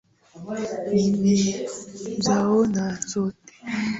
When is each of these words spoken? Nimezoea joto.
Nimezoea 0.93 2.39
joto. 3.11 3.21